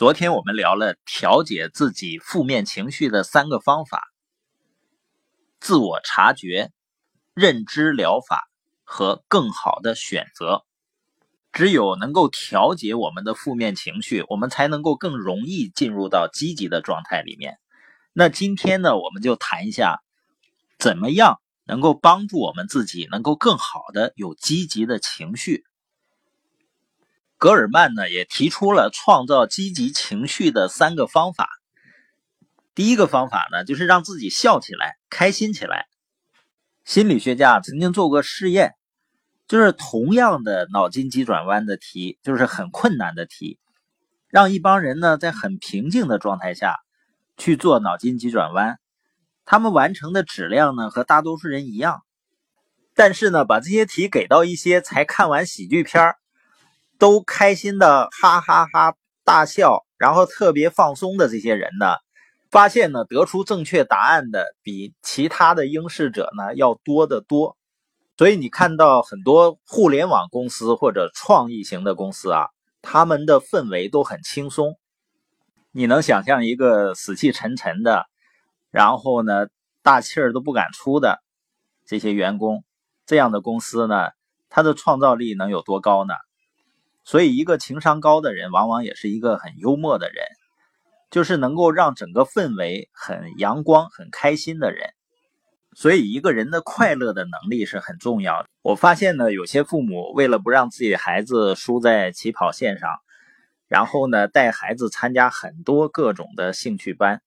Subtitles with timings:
[0.00, 4.02] 昨天我们聊了调节自己负面情绪的三个方法：
[5.60, 6.70] 自我察觉、
[7.34, 8.48] 认知疗法
[8.82, 10.64] 和更好的选择。
[11.52, 17.58] 只有能够调节我们的负面情绪，我们才能够更容易进入到积极的状态里面。
[18.14, 20.00] 那今天呢，我们就谈一下，
[20.78, 25.66] 怎么样能够帮助我们自己能够更好的有积极的情绪。
[27.40, 31.48] 格尔曼呢也提出了创造积极情绪的三个方法。
[32.74, 35.86] 第一个方法呢，就是让自己笑起来、开心起来。
[36.84, 38.74] 心理学家曾经做过试验，
[39.48, 43.58] 就是同样的脑筋急转弯的题，就是很困难的题，
[44.28, 46.76] 让一帮人呢在很平静的状态下
[47.38, 48.78] 去做脑筋急转弯，
[49.46, 52.02] 他们完成的质量呢和大多数人一样。
[52.94, 56.19] 但是呢，把这些题给到一些才看完喜剧片儿。
[57.00, 61.96] 都开心的哈哈哈大笑，然后特别放松的这些人呢，
[62.50, 67.56] 发现呢得出正确答案的比其他的应试者呢要多得多。
[68.18, 72.48] 所以你看到很多互联网公司或者创意型的公司啊，
[72.82, 74.78] 他们的氛围都很轻松。
[75.72, 78.04] 你能想象一个死气沉沉的，
[78.70, 79.46] 然后呢
[79.82, 81.22] 大气儿都不敢出的
[81.86, 82.62] 这些员工，
[83.06, 84.10] 这样的公司呢，
[84.50, 86.12] 它的创造力能有多高呢？
[87.10, 90.24] 所以，一个情商高的人，往往也是一个很幽默的人，
[91.10, 94.90] 就是能够让整个氛围很阳光、很开心的人。
[95.74, 98.48] 所以，一个人的快乐的能力是很重要的。
[98.62, 103.00] 我发现呢，有些父母为了不让自己的孩子输在起跑线上，
[103.66, 107.22] 然后呢，带孩子参加很多各种的兴趣班。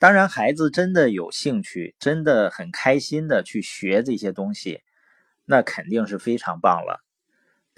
[0.00, 4.82] 当然，孩子真的有兴趣，真的很开心的去学这些东西，
[5.44, 7.04] 那肯定是非常棒了。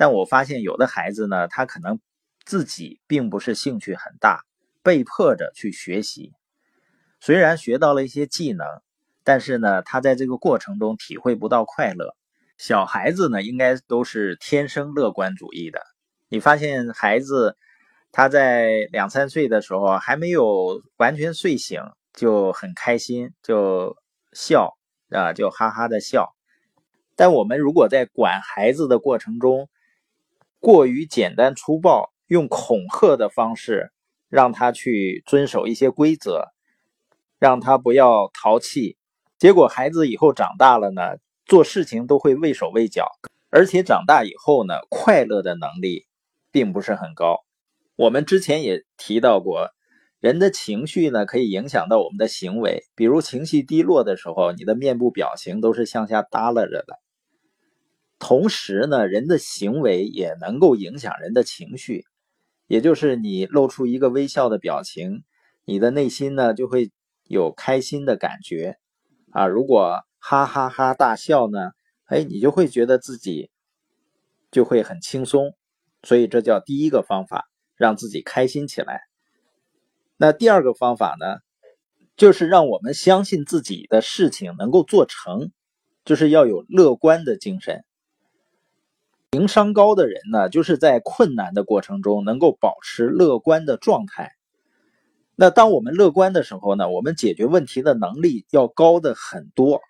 [0.01, 2.01] 但我发现有的孩子呢，他可能
[2.47, 4.47] 自己并不是兴趣很大，
[4.83, 6.33] 被迫着去学习。
[7.21, 8.67] 虽然学到了一些技能，
[9.25, 12.17] 但是呢，他在这个过程中体会不到快乐。
[12.57, 15.83] 小孩子呢，应该都是天生乐观主义的。
[16.31, 17.59] 你发现孩子
[18.11, 21.83] 他在两三岁的时候还没有完全睡醒，
[22.15, 23.99] 就很开心，就
[24.33, 24.79] 笑
[25.11, 26.35] 啊，就哈哈的笑。
[27.17, 29.69] 但我们如果在管孩子的过程中，
[30.61, 33.91] 过于简单粗暴，用恐吓的方式
[34.29, 36.49] 让他去遵守一些规则，
[37.39, 38.99] 让他不要淘气。
[39.39, 41.17] 结果孩子以后长大了呢，
[41.47, 43.07] 做事情都会畏手畏脚，
[43.49, 46.07] 而且长大以后呢，快乐的能力
[46.53, 47.39] 并不是很高。
[47.97, 49.71] 我们之前也提到过，
[50.21, 56.99] 人的情绪呢可以影响到我们的行为，比如情绪低落的时候，你的面部表情都是向下耷拉着的。
[58.21, 62.05] 同时呢，人的行为也能够影响人的情绪，
[62.67, 65.25] 也就是你露出一个微笑的表情，
[65.65, 66.93] 你的内心呢就会
[67.25, 68.77] 有开心的感觉
[69.33, 69.47] 啊。
[69.47, 71.71] 如果哈哈哈大笑呢，
[72.05, 73.51] 哎，你就会觉得自己
[74.51, 75.55] 就会很轻松，
[76.03, 79.01] 所以这叫第一个方法，让自己开心起来。
[80.19, 81.39] 那第二个方法呢，
[82.17, 85.51] 就是让我们相信自己的事情能够做成，
[86.05, 87.83] 就是要有乐观的精神。
[89.33, 94.33] 情商高的人呢，就是在困难的过程中能够保持乐观的状态。
[95.37, 99.83] 那当我们乐观的时候呢，我们解决问题的能力要高的很多。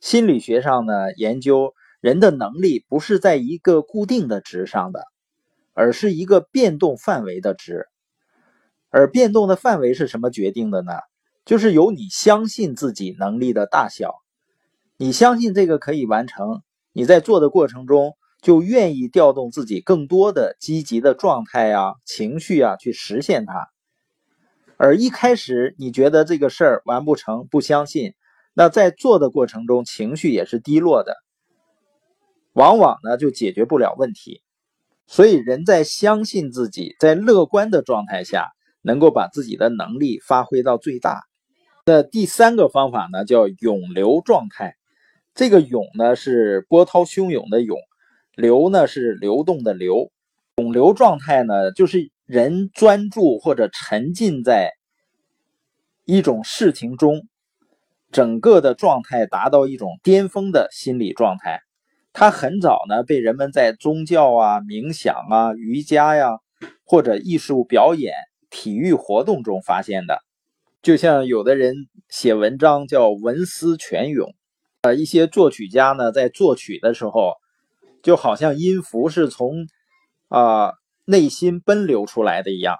[0.00, 5.04] 心理学上呢，研究人的能力不是在一个固定的值上的，
[5.72, 7.86] 而是一个变动范围的值。
[8.90, 10.94] 而变动的范围是什么决定的呢？
[11.44, 14.16] 就是由你相信自己能力的大小。
[14.96, 18.17] 你相信这个可以完成，你在做的过程中。
[18.40, 23.68] 就愿意调动自己更多的积极的状态啊、情绪啊，去实现它。
[24.76, 28.14] 而一开始你觉得这个事儿完不成，不相信，
[28.54, 31.16] 那在做的过程中情绪也是低落的，
[32.52, 34.40] 往往呢就解决不了问题。
[35.08, 38.52] 所以人在相信自己，在乐观的状态下，
[38.82, 41.22] 能够把自己的能力发挥到最大。
[41.84, 44.76] 那第三个方法呢，叫涌流状态。
[45.34, 47.78] 这个涌呢是波涛汹涌的涌。
[48.38, 50.12] 流呢是流动的流，
[50.58, 54.70] 涌流状态呢就是人专注或者沉浸在
[56.04, 57.26] 一种事情中，
[58.12, 61.62] 整个的状态达到一种巅峰的心理状态。
[62.12, 66.38] 它很早呢被人们在宗教啊、冥想啊、瑜伽呀
[66.84, 68.12] 或者艺术表演、
[68.50, 70.20] 体育活动中发现的。
[70.80, 71.74] 就像有的人
[72.08, 74.32] 写文章叫文思泉涌，
[74.82, 77.32] 呃，一些作曲家呢在作曲的时候。
[78.02, 79.66] 就好像音符是从
[80.28, 80.72] 啊
[81.04, 82.76] 内心奔流出来的一样，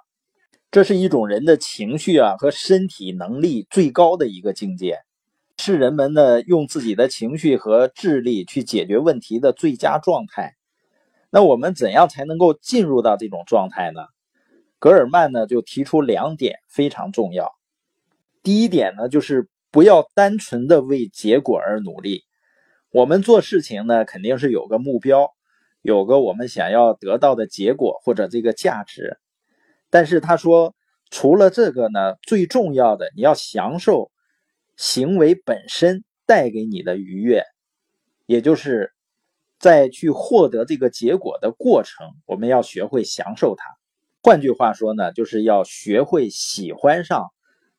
[0.71, 4.99] 这是一种人的情绪啊和身体能力最高的一个境界，
[5.57, 10.55] 是人们呢用自己的情绪和智力去解决问题的最佳状态。
[11.31, 14.01] 那我们怎样才能够进入到这种状态呢？
[14.79, 17.51] 格尔曼呢就提出两点非常重要。
[18.41, 22.23] 第一点呢就是不要单纯的为结果而努力。
[22.91, 25.33] 我们做事情呢肯定是有个目标，
[25.81, 29.19] 有个我们想要得到的结果或者这个价值。
[29.91, 30.73] 但是他说，
[31.11, 34.11] 除了这个呢，最重要的你要享受
[34.75, 37.43] 行为本身带给你的愉悦，
[38.25, 38.91] 也就是
[39.59, 43.65] 在去获得这个结果的过程，我们要学会享受它。
[44.21, 47.27] 换句话说呢，就是要学会喜欢上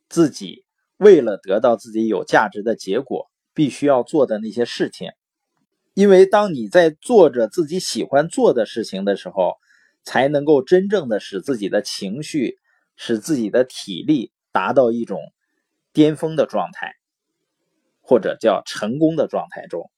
[0.08, 0.64] 自己
[0.96, 5.10] 为了得到自己有价值的结果必须要做的那些事情。
[5.94, 9.54] 因为当你在做着自己喜欢做的事情的时候，
[10.04, 12.58] 才能够真正的使自己的情绪、
[12.96, 15.20] 使自己的体力达到一种
[15.92, 16.94] 巅峰的状态，
[18.00, 19.90] 或者叫成功的状态中。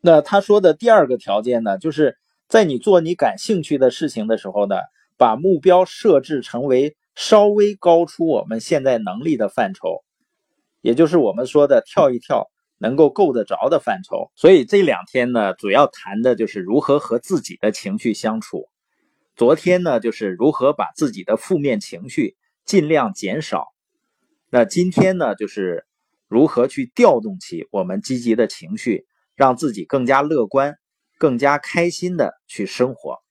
[0.00, 2.16] 那他说的第二个条件呢，就是
[2.48, 4.76] 在你做你感兴趣的事情的时候呢，
[5.16, 10.02] 把目标设置成为稍微高出我们现在能力的范畴，
[10.80, 12.50] 也就是我们说的跳一跳
[12.82, 14.32] 能够够得着的范畴。
[14.34, 18.68] 所以这两天呢，主要谈的就是如何和自己的情绪相处。
[19.36, 22.36] 昨天呢，就是如何把自己的负面情绪
[22.66, 23.68] 尽量减少。
[24.50, 25.86] 那今天呢，就是
[26.28, 29.06] 如何去调动起我们积极的情绪，
[29.36, 30.74] 让自己更加乐观、
[31.18, 33.21] 更加开心的去生活。